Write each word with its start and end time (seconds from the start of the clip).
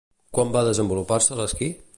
Quan 0.37 0.53
va 0.55 0.63
desenvolupar-se 0.69 1.41
l'esquí? 1.43 1.73